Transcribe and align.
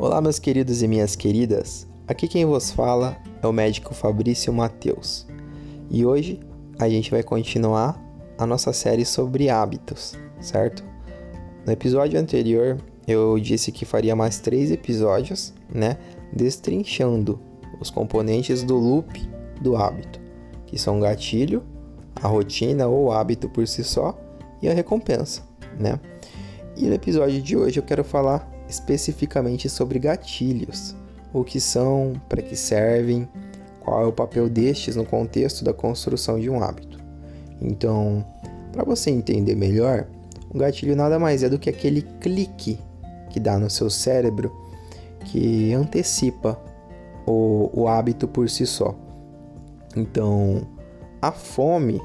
Olá, 0.00 0.20
meus 0.20 0.38
queridos 0.38 0.80
e 0.80 0.86
minhas 0.86 1.16
queridas. 1.16 1.84
Aqui 2.06 2.28
quem 2.28 2.46
vos 2.46 2.70
fala 2.70 3.16
é 3.42 3.46
o 3.48 3.52
médico 3.52 3.92
Fabrício 3.92 4.52
Mateus. 4.52 5.26
E 5.90 6.06
hoje 6.06 6.38
a 6.78 6.88
gente 6.88 7.10
vai 7.10 7.20
continuar 7.20 8.00
a 8.38 8.46
nossa 8.46 8.72
série 8.72 9.04
sobre 9.04 9.50
hábitos, 9.50 10.16
certo? 10.40 10.84
No 11.66 11.72
episódio 11.72 12.16
anterior 12.20 12.78
eu 13.08 13.40
disse 13.40 13.72
que 13.72 13.84
faria 13.84 14.14
mais 14.14 14.38
três 14.38 14.70
episódios, 14.70 15.52
né? 15.68 15.98
Destrinchando 16.32 17.40
os 17.80 17.90
componentes 17.90 18.62
do 18.62 18.76
loop 18.76 19.28
do 19.60 19.76
hábito, 19.76 20.20
que 20.64 20.78
são 20.78 20.98
o 20.98 21.02
gatilho, 21.02 21.64
a 22.22 22.28
rotina 22.28 22.86
ou 22.86 23.10
hábito 23.10 23.48
por 23.48 23.66
si 23.66 23.82
só 23.82 24.16
e 24.62 24.68
a 24.68 24.72
recompensa, 24.72 25.42
né? 25.76 25.98
E 26.76 26.86
no 26.86 26.94
episódio 26.94 27.42
de 27.42 27.56
hoje 27.56 27.80
eu 27.80 27.84
quero 27.84 28.04
falar 28.04 28.57
especificamente 28.68 29.68
sobre 29.68 29.98
gatilhos, 29.98 30.94
o 31.32 31.44
que 31.44 31.60
são, 31.60 32.14
para 32.28 32.42
que 32.42 32.56
servem, 32.56 33.28
qual 33.80 34.02
é 34.02 34.06
o 34.06 34.12
papel 34.12 34.48
destes 34.48 34.96
no 34.96 35.04
contexto 35.04 35.64
da 35.64 35.72
construção 35.72 36.38
de 36.38 36.50
um 36.50 36.62
hábito. 36.62 36.98
Então, 37.60 38.24
para 38.72 38.84
você 38.84 39.10
entender 39.10 39.54
melhor, 39.54 40.06
um 40.54 40.58
gatilho 40.58 40.94
nada 40.94 41.18
mais 41.18 41.42
é 41.42 41.48
do 41.48 41.58
que 41.58 41.70
aquele 41.70 42.02
clique 42.20 42.78
que 43.30 43.40
dá 43.40 43.58
no 43.58 43.68
seu 43.68 43.90
cérebro 43.90 44.52
que 45.24 45.72
antecipa 45.74 46.58
o, 47.26 47.70
o 47.72 47.88
hábito 47.88 48.26
por 48.26 48.48
si 48.48 48.66
só. 48.66 48.94
Então, 49.96 50.66
a 51.20 51.32
fome, 51.32 52.00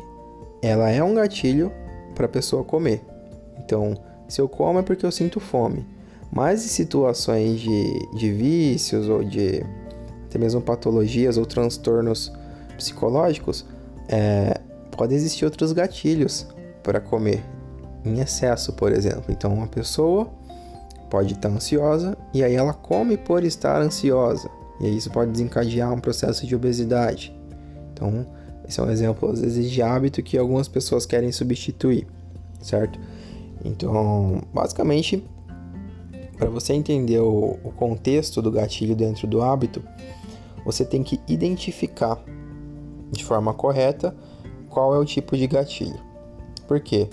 ela 0.62 0.90
é 0.90 1.04
um 1.04 1.14
gatilho 1.14 1.72
para 2.16 2.26
a 2.26 2.30
pessoa 2.30 2.64
comer. 2.64 3.02
Então, 3.58 3.96
se 4.28 4.42
eu 4.42 4.50
como 4.50 4.80
é 4.80 4.82
porque 4.82 5.06
eu 5.06 5.12
sinto 5.12 5.40
fome. 5.40 5.86
Mas 6.36 6.66
em 6.66 6.68
situações 6.68 7.60
de, 7.60 8.08
de 8.16 8.32
vícios 8.32 9.08
ou 9.08 9.24
de 9.24 9.64
até 10.26 10.40
mesmo 10.40 10.60
patologias 10.62 11.38
ou 11.38 11.46
transtornos 11.46 12.32
psicológicos, 12.76 13.64
é, 14.10 14.60
podem 14.98 15.16
existir 15.16 15.46
outros 15.46 15.72
gatilhos 15.72 16.48
para 16.82 17.00
comer 17.00 17.44
em 18.04 18.20
excesso, 18.20 18.74
por 18.74 18.92
exemplo. 18.92 19.26
Então, 19.30 19.54
uma 19.54 19.68
pessoa 19.68 20.28
pode 21.08 21.34
estar 21.34 21.50
ansiosa 21.50 22.18
e 22.34 22.44
aí 22.44 22.56
ela 22.56 22.74
come 22.74 23.16
por 23.16 23.44
estar 23.44 23.80
ansiosa. 23.80 24.50
E 24.82 24.98
isso 24.98 25.12
pode 25.12 25.32
desencadear 25.32 25.94
um 25.94 26.00
processo 26.00 26.48
de 26.48 26.56
obesidade. 26.56 27.32
Então, 27.94 28.26
esse 28.68 28.80
é 28.80 28.84
um 28.84 28.90
exemplo, 28.90 29.30
às 29.30 29.40
vezes, 29.40 29.70
de 29.70 29.84
hábito 29.84 30.24
que 30.24 30.36
algumas 30.36 30.68
pessoas 30.68 31.06
querem 31.06 31.32
substituir, 31.32 32.08
certo? 32.60 33.00
Então, 33.64 34.42
basicamente, 34.52 35.24
para 36.44 36.50
você 36.50 36.74
entender 36.74 37.22
o, 37.22 37.58
o 37.64 37.72
contexto 37.72 38.42
do 38.42 38.52
gatilho 38.52 38.98
dentro 38.98 39.26
do 39.26 39.42
hábito, 39.42 39.82
você 40.66 40.84
tem 40.84 41.02
que 41.02 41.18
identificar 41.26 42.22
de 43.10 43.24
forma 43.24 43.54
correta 43.54 44.14
qual 44.70 44.94
é 44.94 45.00
o 45.00 45.06
tipo 45.06 45.38
de 45.38 45.48
gatilho. 45.48 45.98
Por 46.68 46.82
quê? 46.82 47.08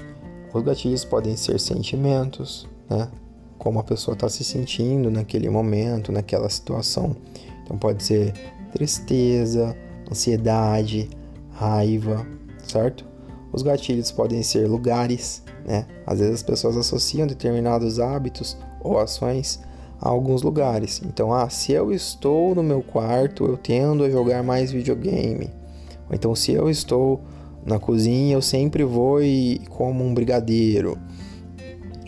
Os 0.52 0.64
gatilhos 0.64 1.04
podem 1.04 1.36
ser 1.36 1.60
sentimentos, 1.60 2.66
né? 2.88 3.08
Como 3.56 3.78
a 3.78 3.84
pessoa 3.84 4.14
está 4.14 4.28
se 4.28 4.42
sentindo 4.42 5.12
naquele 5.12 5.48
momento, 5.48 6.10
naquela 6.10 6.48
situação. 6.48 7.14
Então 7.62 7.78
pode 7.78 8.02
ser 8.02 8.32
tristeza, 8.72 9.76
ansiedade, 10.10 11.08
raiva, 11.52 12.26
certo? 12.64 13.04
Os 13.52 13.62
gatilhos 13.62 14.10
podem 14.10 14.42
ser 14.42 14.66
lugares, 14.66 15.44
né? 15.64 15.86
Às 16.04 16.18
vezes 16.18 16.34
as 16.36 16.42
pessoas 16.42 16.76
associam 16.76 17.28
determinados 17.28 18.00
hábitos 18.00 18.56
ou 18.82 18.98
ações 18.98 19.60
a 20.00 20.08
alguns 20.08 20.42
lugares. 20.42 21.02
Então, 21.04 21.32
ah, 21.32 21.48
se 21.48 21.72
eu 21.72 21.92
estou 21.92 22.54
no 22.54 22.62
meu 22.62 22.82
quarto, 22.82 23.44
eu 23.44 23.56
tendo 23.56 24.04
a 24.04 24.10
jogar 24.10 24.42
mais 24.42 24.72
videogame. 24.72 25.50
Ou 26.08 26.14
então, 26.14 26.34
se 26.34 26.52
eu 26.52 26.70
estou 26.70 27.20
na 27.64 27.78
cozinha, 27.78 28.34
eu 28.34 28.42
sempre 28.42 28.82
vou 28.84 29.22
e 29.22 29.60
como 29.68 30.02
um 30.02 30.14
brigadeiro. 30.14 30.98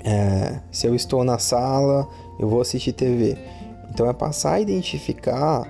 É, 0.05 0.61
se 0.71 0.87
eu 0.87 0.95
estou 0.95 1.23
na 1.23 1.39
sala, 1.39 2.09
eu 2.41 2.49
vou 2.49 2.61
assistir 2.61 2.93
TV. 2.93 3.37
Então, 3.91 4.09
é 4.09 4.13
passar 4.13 4.55
a 4.55 4.61
identificar 4.61 5.69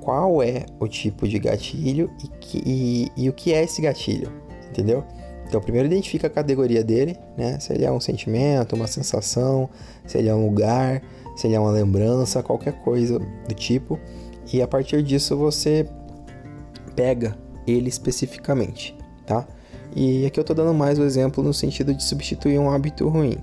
qual 0.00 0.42
é 0.42 0.64
o 0.80 0.88
tipo 0.88 1.28
de 1.28 1.38
gatilho 1.38 2.10
e, 2.24 2.28
que, 2.40 2.62
e, 2.64 3.12
e 3.14 3.28
o 3.28 3.32
que 3.32 3.52
é 3.52 3.62
esse 3.62 3.82
gatilho, 3.82 4.32
entendeu? 4.70 5.04
Então, 5.48 5.62
primeiro 5.62 5.86
identifica 5.86 6.26
a 6.26 6.30
categoria 6.30 6.84
dele, 6.84 7.16
né? 7.36 7.58
Se 7.58 7.72
ele 7.72 7.84
é 7.84 7.90
um 7.90 7.98
sentimento, 7.98 8.76
uma 8.76 8.86
sensação, 8.86 9.68
se 10.06 10.18
ele 10.18 10.28
é 10.28 10.34
um 10.34 10.44
lugar, 10.44 11.02
se 11.34 11.46
ele 11.46 11.54
é 11.54 11.60
uma 11.60 11.70
lembrança, 11.70 12.42
qualquer 12.42 12.74
coisa 12.82 13.18
do 13.18 13.54
tipo. 13.54 13.98
E 14.52 14.60
a 14.60 14.68
partir 14.68 15.02
disso 15.02 15.36
você 15.36 15.88
pega 16.94 17.34
ele 17.66 17.88
especificamente, 17.88 18.94
tá? 19.26 19.46
E 19.96 20.26
aqui 20.26 20.38
eu 20.38 20.44
tô 20.44 20.52
dando 20.52 20.74
mais 20.74 20.98
o 20.98 21.02
um 21.02 21.06
exemplo 21.06 21.42
no 21.42 21.54
sentido 21.54 21.94
de 21.94 22.04
substituir 22.04 22.58
um 22.58 22.70
hábito 22.70 23.08
ruim. 23.08 23.38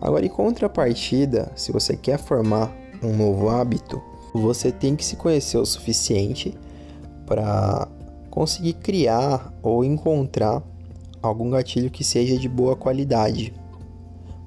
Agora, 0.00 0.24
em 0.24 0.28
contrapartida, 0.28 1.50
se 1.56 1.72
você 1.72 1.96
quer 1.96 2.18
formar 2.18 2.72
um 3.02 3.16
novo 3.16 3.48
hábito, 3.48 4.00
você 4.32 4.70
tem 4.70 4.94
que 4.94 5.04
se 5.04 5.16
conhecer 5.16 5.58
o 5.58 5.66
suficiente 5.66 6.56
para 7.26 7.88
conseguir 8.30 8.74
criar 8.74 9.52
ou 9.62 9.84
encontrar 9.84 10.62
algum 11.22 11.50
gatilho 11.50 11.90
que 11.90 12.02
seja 12.02 12.36
de 12.36 12.48
boa 12.48 12.74
qualidade. 12.74 13.54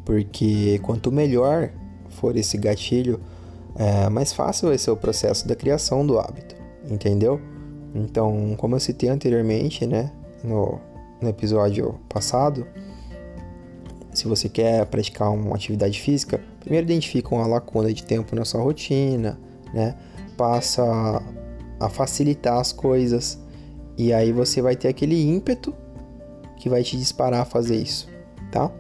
Porque 0.04 0.80
quanto 0.84 1.12
melhor 1.12 1.72
for 2.10 2.36
esse 2.36 2.58
gatilho, 2.58 3.20
é, 3.76 4.10
mais 4.10 4.34
fácil 4.34 4.70
vai 4.70 4.78
ser 4.78 4.92
o 4.92 4.98
processo 4.98 5.48
da 5.48 5.56
criação 5.56 6.06
do 6.06 6.20
hábito, 6.20 6.56
entendeu? 6.90 7.40
Então, 7.94 8.56
como 8.58 8.76
eu 8.76 8.80
citei 8.80 9.10
anteriormente, 9.10 9.88
né, 9.88 10.12
no, 10.44 10.80
no 11.22 11.30
episódio 11.30 11.96
passado, 12.08 12.68
se 14.14 14.28
você 14.28 14.48
quer 14.48 14.86
praticar 14.86 15.32
uma 15.32 15.56
atividade 15.56 16.00
física, 16.00 16.40
primeiro 16.60 16.86
identifica 16.86 17.34
uma 17.34 17.48
lacuna 17.48 17.94
de 17.94 18.04
tempo 18.04 18.36
na 18.36 18.46
sua 18.46 18.62
rotina, 18.62 19.40
né? 19.74 19.96
Passa 20.38 21.22
a 21.80 21.90
facilitar 21.90 22.58
as 22.60 22.72
coisas 22.72 23.38
e 23.98 24.14
aí 24.14 24.32
você 24.32 24.62
vai 24.62 24.76
ter 24.76 24.88
aquele 24.88 25.22
ímpeto 25.22 25.74
que 26.58 26.70
vai 26.70 26.84
te 26.84 26.98
disparar 26.98 27.42
a 27.42 27.46
fazer 27.46 27.76
isso, 27.76 28.08
tá? 28.52 28.72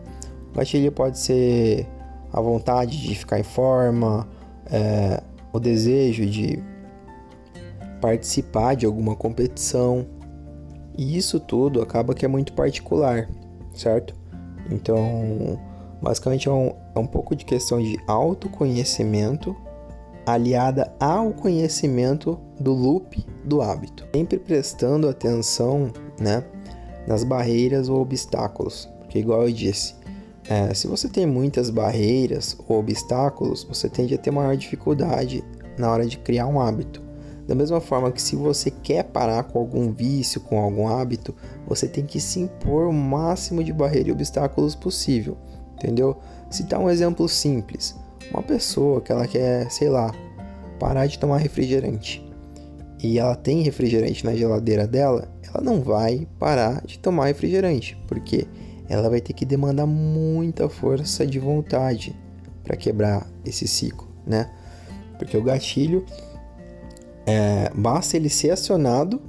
O 0.51 0.57
gatilho 0.57 0.91
pode 0.91 1.17
ser 1.17 1.87
a 2.31 2.41
vontade 2.41 3.01
de 3.01 3.15
ficar 3.15 3.39
em 3.39 3.43
forma, 3.43 4.27
é, 4.71 5.21
o 5.51 5.59
desejo 5.59 6.25
de 6.25 6.61
participar 8.01 8.75
de 8.75 8.85
alguma 8.85 9.15
competição, 9.15 10.05
e 10.97 11.17
isso 11.17 11.39
tudo 11.39 11.81
acaba 11.81 12.13
que 12.13 12.25
é 12.25 12.27
muito 12.27 12.53
particular, 12.53 13.29
certo? 13.73 14.15
Então, 14.71 15.59
basicamente 16.01 16.47
é 16.47 16.51
um, 16.51 16.73
é 16.95 16.99
um 16.99 17.07
pouco 17.07 17.35
de 17.35 17.45
questão 17.45 17.81
de 17.81 17.99
autoconhecimento 18.07 19.55
aliada 20.25 20.91
ao 20.99 21.31
conhecimento 21.31 22.39
do 22.59 22.73
loop 22.73 23.23
do 23.43 23.61
hábito. 23.61 24.07
Sempre 24.13 24.39
prestando 24.39 25.07
atenção, 25.07 25.91
né, 26.19 26.43
nas 27.07 27.23
barreiras 27.23 27.89
ou 27.89 28.01
obstáculos. 28.01 28.89
Porque, 28.99 29.19
igual 29.19 29.43
eu 29.43 29.51
disse, 29.51 29.95
é, 30.47 30.73
se 30.73 30.87
você 30.87 31.07
tem 31.07 31.25
muitas 31.25 31.69
barreiras 31.69 32.57
ou 32.67 32.79
obstáculos, 32.79 33.63
você 33.63 33.89
tende 33.89 34.13
a 34.13 34.17
ter 34.17 34.31
maior 34.31 34.55
dificuldade 34.55 35.43
na 35.77 35.91
hora 35.91 36.05
de 36.05 36.17
criar 36.17 36.47
um 36.47 36.59
hábito. 36.59 37.03
Da 37.47 37.53
mesma 37.53 37.79
forma 37.79 38.11
que 38.11 38.21
se 38.21 38.35
você 38.35 38.71
quer 38.71 39.03
parar 39.03 39.43
com 39.43 39.59
algum 39.59 39.91
vício, 39.91 40.41
com 40.41 40.59
algum 40.59 40.87
hábito, 40.87 41.35
você 41.67 41.87
tem 41.87 42.03
que 42.03 42.19
se 42.19 42.39
impor 42.39 42.87
o 42.87 42.93
máximo 42.93 43.63
de 43.63 43.71
barreira 43.71 44.09
e 44.09 44.11
obstáculos 44.11 44.73
possível, 44.73 45.37
entendeu? 45.75 46.17
Citar 46.49 46.79
um 46.79 46.89
exemplo 46.89 47.29
simples. 47.29 47.95
Uma 48.31 48.41
pessoa 48.41 48.99
que 48.99 49.11
ela 49.11 49.27
quer, 49.27 49.69
sei 49.69 49.89
lá, 49.89 50.11
parar 50.79 51.05
de 51.05 51.19
tomar 51.19 51.37
refrigerante 51.37 52.24
e 53.05 53.19
ela 53.19 53.35
tem 53.35 53.61
refrigerante 53.61 54.25
na 54.25 54.35
geladeira 54.35 54.87
dela, 54.87 55.29
ela 55.47 55.63
não 55.63 55.81
vai 55.81 56.27
parar 56.39 56.83
de 56.85 56.97
tomar 56.97 57.27
refrigerante, 57.27 57.97
porque 58.07 58.47
ela 58.89 59.09
vai 59.09 59.21
ter 59.21 59.33
que 59.33 59.45
demandar 59.45 59.85
muita 59.85 60.67
força 60.67 61.25
de 61.25 61.39
vontade 61.39 62.15
para 62.63 62.75
quebrar 62.75 63.27
esse 63.45 63.67
ciclo, 63.67 64.07
né? 64.25 64.51
Porque 65.19 65.37
o 65.37 65.43
gatilho 65.43 66.03
é, 67.25 67.71
basta 67.75 68.17
ele 68.17 68.29
ser 68.29 68.51
acionado 68.51 69.21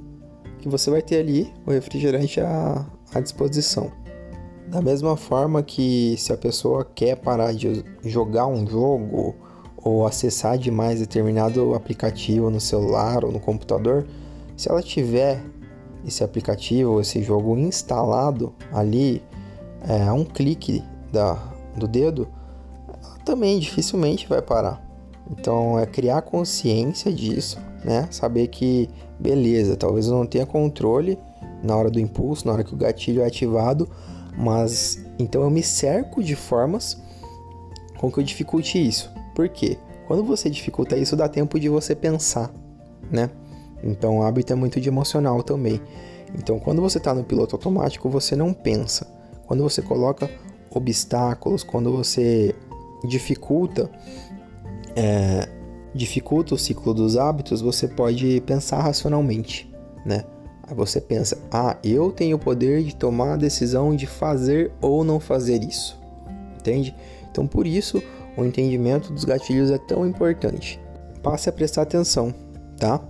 que 0.59 0.67
você 0.67 0.89
vai 0.89 1.01
ter 1.01 1.19
ali 1.19 1.53
o 1.65 1.71
refrigerante 1.71 2.41
à, 2.41 2.85
à 3.13 3.19
disposição. 3.19 3.91
Da 4.67 4.81
mesma 4.81 5.15
forma 5.15 5.63
que 5.63 6.15
se 6.17 6.33
a 6.33 6.37
pessoa 6.37 6.83
quer 6.83 7.15
parar 7.15 7.53
de 7.53 7.85
jogar 8.03 8.47
um 8.47 8.67
jogo 8.67 9.35
ou 9.87 10.05
acessar 10.05 10.57
demais 10.57 10.99
determinado 10.99 11.73
aplicativo 11.73 12.49
no 12.49 12.59
celular 12.59 13.23
ou 13.23 13.31
no 13.31 13.39
computador, 13.39 14.05
se 14.55 14.69
ela 14.69 14.81
tiver 14.81 15.41
esse 16.05 16.23
aplicativo, 16.23 16.99
esse 16.99 17.21
jogo 17.23 17.57
instalado 17.57 18.53
ali 18.71 19.21
é, 19.87 20.11
um 20.11 20.23
clique 20.23 20.83
da, 21.11 21.35
do 21.75 21.87
dedo, 21.87 22.27
ela 22.87 23.17
também 23.23 23.59
dificilmente 23.59 24.27
vai 24.27 24.41
parar, 24.41 24.81
Então 25.31 25.79
é 25.79 25.85
criar 25.85 26.21
consciência 26.21 27.11
disso, 27.11 27.59
né? 27.83 28.07
Saber 28.11 28.47
que 28.47 28.89
beleza, 29.19 29.75
talvez 29.75 30.07
eu 30.07 30.13
não 30.13 30.25
tenha 30.25 30.45
controle 30.45 31.17
na 31.63 31.75
hora 31.75 31.89
do 31.89 31.99
impulso, 31.99 32.45
na 32.45 32.53
hora 32.53 32.63
que 32.63 32.73
o 32.73 32.77
gatilho 32.77 33.21
é 33.21 33.25
ativado, 33.25 33.89
mas 34.37 35.03
então 35.17 35.43
eu 35.43 35.49
me 35.49 35.63
cerco 35.63 36.23
de 36.23 36.35
formas 36.35 37.01
com 37.97 38.11
que 38.11 38.19
eu 38.19 38.23
dificulte 38.23 38.77
isso. 38.77 39.16
Por 39.37 39.47
quê? 39.49 39.77
Quando 40.07 40.23
você 40.23 40.49
dificulta 40.49 40.97
isso, 40.97 41.15
dá 41.15 41.29
tempo 41.29 41.59
de 41.59 41.69
você 41.69 41.93
pensar, 41.93 42.51
né? 43.11 43.29
Então 43.83 44.17
o 44.17 44.23
hábito 44.23 44.51
é 44.51 44.55
muito 44.55 44.81
de 44.81 44.89
emocional 44.89 45.43
também. 45.43 45.79
Então 46.33 46.59
quando 46.59 46.81
você 46.81 46.97
está 46.97 47.13
no 47.13 47.23
piloto 47.23 47.55
automático, 47.55 48.09
você 48.09 48.35
não 48.35 48.51
pensa. 48.51 49.05
Quando 49.45 49.61
você 49.61 49.79
coloca 49.79 50.27
obstáculos, 50.71 51.63
quando 51.63 51.91
você 51.91 52.55
dificulta 53.07 53.91
é, 54.95 55.47
dificulta 55.93 56.55
o 56.55 56.57
ciclo 56.57 56.91
dos 56.91 57.15
hábitos, 57.15 57.61
você 57.61 57.87
pode 57.87 58.41
pensar 58.41 58.79
racionalmente, 58.79 59.71
né? 60.03 60.23
Aí 60.67 60.73
você 60.73 60.99
pensa, 60.99 61.37
ah, 61.51 61.77
eu 61.83 62.11
tenho 62.11 62.37
o 62.37 62.39
poder 62.39 62.81
de 62.81 62.95
tomar 62.95 63.33
a 63.33 63.37
decisão 63.37 63.95
de 63.95 64.07
fazer 64.07 64.71
ou 64.81 65.03
não 65.03 65.19
fazer 65.19 65.63
isso, 65.63 65.95
entende? 66.59 66.95
Então 67.29 67.45
por 67.45 67.67
isso 67.67 68.01
o 68.37 68.45
entendimento 68.45 69.11
dos 69.11 69.25
gatilhos 69.25 69.71
é 69.71 69.77
tão 69.79 70.07
importante. 70.07 70.79
Passe 71.23 71.49
a 71.49 71.51
prestar 71.51 71.81
atenção, 71.81 72.33
tá? 72.79 73.01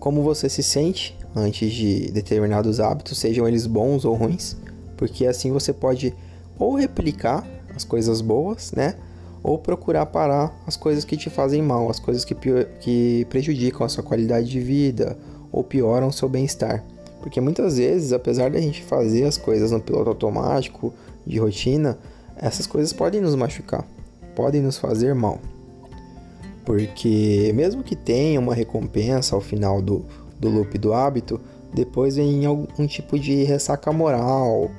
Como 0.00 0.22
você 0.22 0.48
se 0.48 0.62
sente 0.62 1.16
antes 1.36 1.72
de 1.72 2.10
determinados 2.10 2.80
hábitos, 2.80 3.18
sejam 3.18 3.46
eles 3.46 3.66
bons 3.66 4.04
ou 4.04 4.14
ruins, 4.14 4.56
porque 4.96 5.26
assim 5.26 5.52
você 5.52 5.72
pode 5.72 6.14
ou 6.58 6.74
replicar 6.74 7.46
as 7.74 7.84
coisas 7.84 8.20
boas, 8.20 8.72
né? 8.72 8.94
Ou 9.42 9.58
procurar 9.58 10.06
parar 10.06 10.58
as 10.66 10.76
coisas 10.76 11.04
que 11.04 11.16
te 11.16 11.28
fazem 11.28 11.60
mal, 11.60 11.90
as 11.90 11.98
coisas 11.98 12.24
que, 12.24 12.34
que 12.80 13.26
prejudicam 13.28 13.84
a 13.84 13.88
sua 13.88 14.02
qualidade 14.02 14.48
de 14.48 14.60
vida 14.60 15.18
ou 15.52 15.62
pioram 15.62 16.08
o 16.08 16.12
seu 16.12 16.28
bem-estar. 16.28 16.82
Porque 17.20 17.40
muitas 17.40 17.76
vezes, 17.76 18.12
apesar 18.12 18.50
da 18.50 18.60
gente 18.60 18.82
fazer 18.82 19.24
as 19.24 19.36
coisas 19.36 19.70
no 19.70 19.80
piloto 19.80 20.10
automático, 20.10 20.94
de 21.26 21.38
rotina, 21.38 21.98
essas 22.36 22.66
coisas 22.66 22.92
podem 22.92 23.20
nos 23.20 23.34
machucar, 23.34 23.86
podem 24.34 24.60
nos 24.60 24.78
fazer 24.78 25.14
mal. 25.14 25.38
Porque 26.64 27.52
mesmo 27.54 27.82
que 27.82 27.94
tenha 27.94 28.40
uma 28.40 28.54
recompensa 28.54 29.34
ao 29.34 29.40
final 29.40 29.82
do, 29.82 30.04
do 30.38 30.48
loop 30.48 30.78
do 30.78 30.94
hábito, 30.94 31.40
depois 31.72 32.16
vem 32.16 32.46
algum 32.46 32.86
tipo 32.86 33.18
de 33.18 33.44
ressaca 33.44 33.92
moral, 33.92 34.70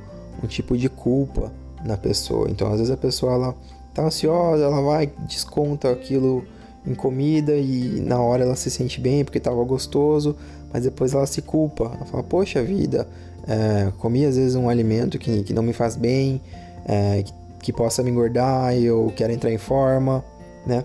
um 0.44 0.48
tipo 0.48 0.78
de 0.78 0.90
culpa 0.90 1.52
na 1.84 1.98
pessoa. 1.98 2.50
Então, 2.50 2.72
às 2.72 2.80
vezes 2.80 2.92
a 2.92 2.98
pessoa 2.98 3.34
ela 3.34 3.56
tá 3.94 4.04
ansiosa, 4.04 4.64
ela 4.64 4.82
vai 4.82 5.12
desconta 5.28 5.92
aquilo 5.92 6.44
em 6.86 6.94
comida 6.94 7.56
e 7.56 8.00
na 8.02 8.20
hora 8.22 8.44
ela 8.44 8.56
se 8.56 8.70
sente 8.70 9.00
bem 9.00 9.24
porque 9.24 9.38
estava 9.38 9.64
gostoso, 9.64 10.36
mas 10.72 10.84
depois 10.84 11.14
ela 11.14 11.26
se 11.26 11.42
culpa. 11.42 11.92
Ela 11.96 12.06
fala: 12.06 12.24
Poxa 12.24 12.64
vida, 12.64 13.08
é, 13.48 13.92
comi 14.00 14.26
às 14.26 14.38
vezes 14.38 14.56
um 14.56 14.70
alimento 14.70 15.20
que, 15.20 15.44
que 15.44 15.54
não 15.54 15.64
me 15.64 15.74
faz 15.74 15.96
bem, 15.96 16.42
é, 16.86 17.24
que, 17.24 17.34
que 17.66 17.74
possa 17.74 18.04
me 18.04 18.12
engordar 18.12 18.76
eu 18.78 19.12
quero 19.16 19.34
entrar 19.34 19.52
em 19.52 19.58
forma, 19.58 20.24
né? 20.66 20.84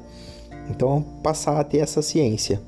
Então, 0.68 1.04
passar 1.22 1.60
a 1.60 1.64
ter 1.64 1.78
essa 1.78 2.00
ciência. 2.00 2.60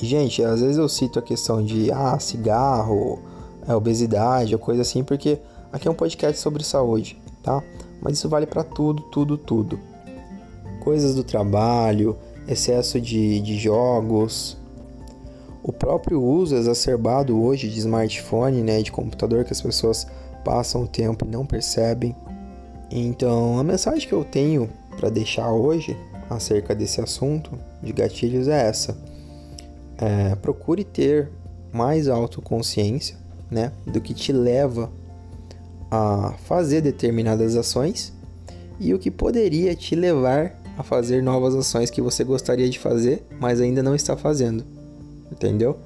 E, 0.00 0.06
gente, 0.06 0.42
às 0.42 0.60
vezes 0.60 0.76
eu 0.76 0.88
cito 0.88 1.18
a 1.18 1.22
questão 1.22 1.62
de 1.62 1.92
ah, 1.92 2.18
cigarro, 2.18 3.20
é, 3.68 3.74
obesidade 3.74 4.54
ou 4.54 4.58
coisa 4.58 4.82
assim, 4.82 5.04
porque 5.04 5.38
aqui 5.72 5.86
é 5.86 5.90
um 5.90 5.94
podcast 5.94 6.40
sobre 6.40 6.64
saúde 6.64 7.22
tá? 7.44 7.62
Mas 8.00 8.14
isso 8.14 8.28
vale 8.28 8.46
para 8.46 8.64
tudo, 8.64 9.02
tudo, 9.04 9.36
tudo. 9.36 9.78
Coisas 10.80 11.14
do 11.14 11.22
trabalho, 11.22 12.16
excesso 12.48 13.00
de, 13.00 13.40
de 13.40 13.56
jogos, 13.56 14.56
o 15.62 15.72
próprio 15.72 16.20
uso 16.20 16.56
exacerbado 16.56 17.40
hoje 17.40 17.68
de 17.68 17.78
smartphone, 17.78 18.62
né, 18.62 18.82
de 18.82 18.90
computador 18.90 19.44
que 19.44 19.52
as 19.52 19.62
pessoas 19.62 20.06
passam 20.44 20.82
o 20.82 20.88
tempo 20.88 21.24
e 21.24 21.28
não 21.28 21.46
percebem. 21.46 22.16
Então, 22.96 23.58
a 23.58 23.64
mensagem 23.64 24.08
que 24.08 24.14
eu 24.14 24.24
tenho 24.24 24.70
para 24.96 25.10
deixar 25.10 25.50
hoje 25.50 25.96
acerca 26.30 26.76
desse 26.76 27.00
assunto 27.00 27.58
de 27.82 27.92
gatilhos 27.92 28.46
é 28.46 28.68
essa: 28.68 28.96
é, 29.98 30.36
procure 30.36 30.84
ter 30.84 31.28
mais 31.72 32.06
autoconsciência, 32.06 33.16
né, 33.50 33.72
do 33.84 34.00
que 34.00 34.14
te 34.14 34.32
leva 34.32 34.92
a 35.90 36.34
fazer 36.44 36.82
determinadas 36.82 37.56
ações 37.56 38.12
e 38.78 38.94
o 38.94 38.98
que 38.98 39.10
poderia 39.10 39.74
te 39.74 39.96
levar 39.96 40.56
a 40.78 40.84
fazer 40.84 41.20
novas 41.20 41.54
ações 41.56 41.90
que 41.90 42.00
você 42.00 42.22
gostaria 42.22 42.68
de 42.68 42.78
fazer, 42.78 43.24
mas 43.40 43.60
ainda 43.60 43.82
não 43.82 43.94
está 43.94 44.16
fazendo. 44.16 44.64
Entendeu? 45.32 45.78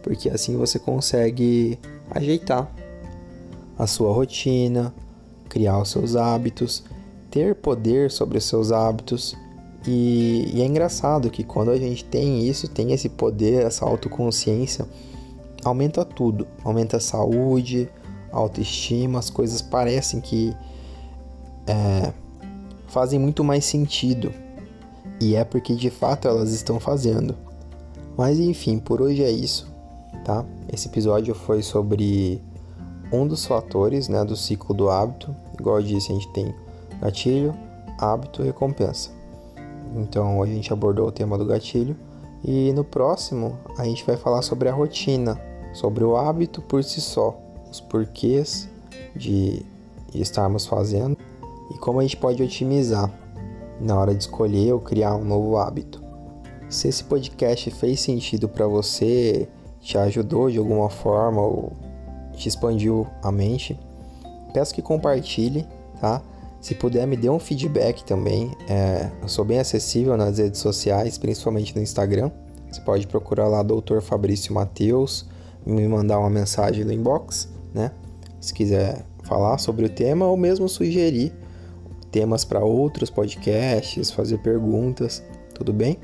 Porque 0.00 0.28
assim 0.28 0.56
você 0.56 0.78
consegue 0.78 1.76
ajeitar 2.10 2.72
a 3.76 3.86
sua 3.86 4.12
rotina, 4.12 4.94
criar 5.52 5.78
os 5.78 5.90
seus 5.90 6.16
hábitos, 6.16 6.82
ter 7.30 7.54
poder 7.54 8.10
sobre 8.10 8.38
os 8.38 8.44
seus 8.44 8.72
hábitos. 8.72 9.36
E, 9.86 10.50
e, 10.54 10.62
é 10.62 10.64
engraçado 10.64 11.28
que 11.30 11.44
quando 11.44 11.70
a 11.70 11.76
gente 11.76 12.06
tem 12.06 12.48
isso, 12.48 12.68
tem 12.68 12.92
esse 12.92 13.10
poder, 13.10 13.66
essa 13.66 13.84
autoconsciência, 13.84 14.88
aumenta 15.62 16.06
tudo. 16.06 16.48
Aumenta 16.64 16.96
a 16.96 17.00
saúde, 17.00 17.86
autoestima, 18.32 19.18
as 19.18 19.28
coisas 19.28 19.60
parecem 19.60 20.22
que 20.22 20.56
é, 21.66 22.14
fazem 22.86 23.18
muito 23.18 23.44
mais 23.44 23.66
sentido. 23.66 24.32
E 25.20 25.36
é 25.36 25.44
porque 25.44 25.74
de 25.74 25.90
fato 25.90 26.26
elas 26.26 26.50
estão 26.50 26.80
fazendo. 26.80 27.36
Mas 28.16 28.38
enfim, 28.38 28.78
por 28.78 29.02
hoje 29.02 29.22
é 29.22 29.30
isso, 29.30 29.70
tá? 30.24 30.46
Esse 30.72 30.88
episódio 30.88 31.34
foi 31.34 31.62
sobre 31.62 32.40
um 33.12 33.26
dos 33.26 33.44
fatores 33.44 34.08
né, 34.08 34.24
do 34.24 34.34
ciclo 34.34 34.74
do 34.74 34.88
hábito. 34.88 35.34
Igual 35.58 35.78
eu 35.78 35.82
disse, 35.82 36.10
a 36.10 36.14
gente 36.14 36.28
tem 36.32 36.54
gatilho, 37.00 37.54
hábito 37.98 38.42
recompensa. 38.42 39.10
Então 39.94 40.42
a 40.42 40.46
gente 40.46 40.72
abordou 40.72 41.08
o 41.08 41.12
tema 41.12 41.36
do 41.36 41.44
gatilho. 41.44 41.96
E 42.44 42.72
no 42.72 42.82
próximo 42.82 43.58
a 43.76 43.84
gente 43.84 44.04
vai 44.04 44.16
falar 44.16 44.42
sobre 44.42 44.68
a 44.68 44.72
rotina, 44.72 45.40
sobre 45.72 46.02
o 46.02 46.16
hábito 46.16 46.60
por 46.62 46.82
si 46.82 47.00
só 47.00 47.38
os 47.70 47.80
porquês 47.80 48.68
de, 49.14 49.64
de 50.10 50.20
estarmos 50.20 50.66
fazendo 50.66 51.16
e 51.70 51.78
como 51.78 52.00
a 52.00 52.02
gente 52.02 52.16
pode 52.16 52.42
otimizar 52.42 53.10
na 53.80 53.98
hora 53.98 54.14
de 54.14 54.22
escolher 54.22 54.72
ou 54.72 54.80
criar 54.80 55.14
um 55.14 55.24
novo 55.24 55.56
hábito. 55.56 56.02
Se 56.68 56.88
esse 56.88 57.04
podcast 57.04 57.70
fez 57.70 58.00
sentido 58.00 58.48
para 58.48 58.66
você, 58.66 59.48
te 59.80 59.98
ajudou 59.98 60.50
de 60.50 60.58
alguma 60.58 60.88
forma 60.88 61.40
ou 61.40 61.72
te 62.42 62.48
expandiu 62.48 63.06
a 63.22 63.30
mente, 63.30 63.78
peço 64.52 64.74
que 64.74 64.82
compartilhe, 64.82 65.66
tá? 66.00 66.22
Se 66.60 66.74
puder, 66.74 67.06
me 67.06 67.16
dê 67.16 67.28
um 67.28 67.38
feedback 67.38 68.04
também. 68.04 68.52
É, 68.68 69.10
eu 69.20 69.28
sou 69.28 69.44
bem 69.44 69.58
acessível 69.58 70.16
nas 70.16 70.38
redes 70.38 70.60
sociais, 70.60 71.18
principalmente 71.18 71.74
no 71.74 71.82
Instagram. 71.82 72.30
Você 72.70 72.80
pode 72.80 73.06
procurar 73.06 73.48
lá 73.48 73.62
Dr. 73.62 74.00
Fabrício 74.00 74.54
Mateus, 74.54 75.26
me 75.66 75.86
mandar 75.88 76.18
uma 76.18 76.30
mensagem 76.30 76.84
no 76.84 76.92
inbox 76.92 77.48
né? 77.72 77.90
Se 78.40 78.52
quiser 78.52 79.04
falar 79.22 79.58
sobre 79.58 79.86
o 79.86 79.88
tema 79.88 80.26
ou 80.26 80.36
mesmo 80.36 80.68
sugerir 80.68 81.32
temas 82.10 82.44
para 82.44 82.60
outros 82.60 83.08
podcasts, 83.08 84.10
fazer 84.10 84.38
perguntas, 84.38 85.22
tudo 85.54 85.72
bem? 85.72 85.98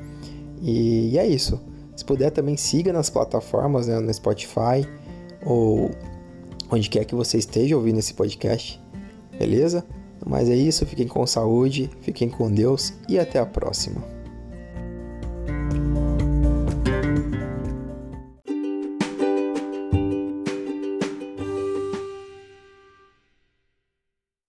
E, 0.62 1.10
e, 1.12 1.18
é 1.18 1.26
isso. 1.26 1.60
Se 1.94 2.04
puder 2.04 2.30
também 2.30 2.56
siga 2.56 2.92
nas 2.92 3.10
plataformas, 3.10 3.88
né, 3.88 3.98
no 3.98 4.12
Spotify 4.14 4.88
ou 5.44 5.90
onde 6.70 6.88
quer 6.88 7.04
que 7.04 7.14
você 7.14 7.38
esteja 7.38 7.76
ouvindo 7.76 7.98
esse 7.98 8.14
podcast, 8.14 8.80
beleza? 9.38 9.84
Mas 10.26 10.48
é 10.48 10.56
isso, 10.56 10.84
fiquem 10.84 11.06
com 11.06 11.26
saúde, 11.26 11.90
fiquem 12.00 12.28
com 12.28 12.50
Deus 12.50 12.92
e 13.08 13.18
até 13.18 13.38
a 13.38 13.46
próxima. 13.46 14.17